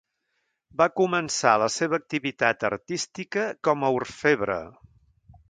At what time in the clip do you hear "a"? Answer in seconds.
3.87-3.93